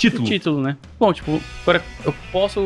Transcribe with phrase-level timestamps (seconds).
[0.00, 0.24] título.
[0.24, 0.76] O título, né?
[0.98, 2.60] Bom, tipo, agora eu posso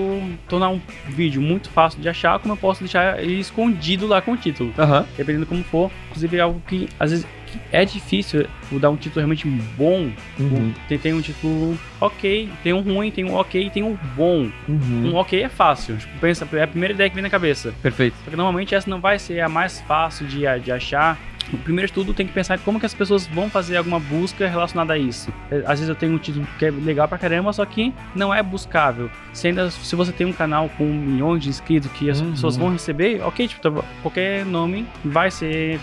[0.48, 4.33] tornar um vídeo muito fácil de achar, como eu posso deixar ele escondido lá com
[4.33, 4.72] o título.
[4.79, 5.04] Aham.
[5.16, 5.90] Dependendo como for.
[6.10, 7.26] Inclusive é algo que às vezes
[7.70, 10.10] é difícil dar um título realmente bom.
[10.38, 10.72] Uhum.
[10.88, 14.48] Tem, tem um título ok, tem um ruim, tem um ok, tem um bom.
[14.69, 15.12] Uhum.
[15.12, 15.96] Um ok é fácil.
[15.96, 17.74] Tipo, pensa, é a primeira ideia que vem na cabeça.
[17.82, 18.16] Perfeito.
[18.24, 21.19] Só que normalmente essa não vai ser a mais fácil de, de achar.
[21.52, 24.95] O primeiro estudo tem que pensar como que as pessoas vão fazer alguma busca relacionada
[24.95, 25.33] a isso.
[25.51, 28.33] É, Às vezes eu tenho um título que é legal pra caramba, só que não
[28.34, 29.10] é buscável.
[29.32, 32.30] Se, ainda, se você tem um canal com milhões de inscritos que as Uhum.
[32.32, 35.78] pessoas vão receber, ok, tipo, tá- qualquer nome vai ser.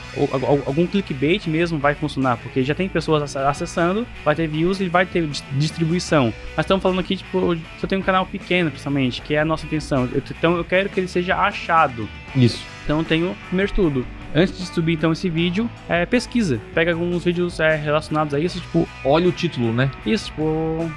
[0.66, 4.88] algum clickbait mesmo vai funcionar, porque já tem pessoas ac- acessando, vai ter views e
[4.90, 6.34] vai ter dis- distribuição.
[6.55, 9.46] Mas estamos falando aqui, tipo, se eu tenho um canal pequeno, principalmente, que é a
[9.46, 10.07] nossa intenção.
[10.13, 12.07] Eu- então eu quero que ele seja achado.
[12.35, 12.63] Isso.
[12.84, 14.05] Então tem o primeiro estudo.
[14.34, 16.59] Antes de subir então esse vídeo, é, pesquisa.
[16.73, 19.91] Pega alguns vídeos é, relacionados a isso, tipo, Olha o título, né?
[20.05, 20.91] isso, tipo.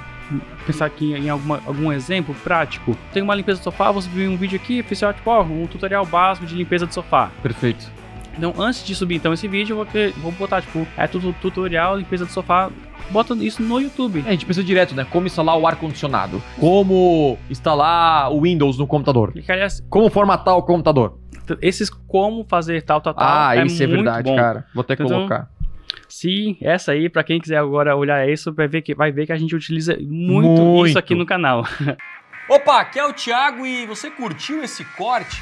[0.65, 2.97] Pensar aqui em alguma, algum exemplo prático.
[3.13, 6.03] Tem uma limpeza do sofá, você viu um vídeo aqui, oficial, tipo, ó, um tutorial
[6.03, 7.29] básico de limpeza do sofá.
[7.43, 7.91] Perfeito.
[8.35, 11.97] Então, antes de subir então esse vídeo, eu vou, vou botar, tipo, é tudo tutorial,
[11.97, 12.71] limpeza do sofá.
[13.11, 14.23] Bota isso no YouTube.
[14.25, 15.05] É, a gente pensa direto, né?
[15.09, 16.41] Como instalar o ar-condicionado.
[16.59, 19.31] Como instalar o Windows no computador.
[19.35, 21.19] E, aliás, Como formatar o computador.
[21.61, 23.23] esses como fazer tal, tal, tal.
[23.27, 24.35] ah, isso é muito verdade, bom.
[24.35, 24.65] cara.
[24.73, 25.49] Vou até Então, colocar.
[26.09, 29.31] Sim, essa aí, pra quem quiser agora olhar isso, vai ver que, vai ver que
[29.31, 30.87] a gente utiliza muito, Muito.
[30.87, 31.65] isso aqui no canal.
[32.49, 35.41] Opa, aqui é o Thiago e você curtiu esse corte?